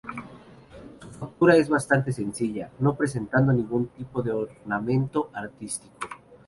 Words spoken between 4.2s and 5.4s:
de ornamento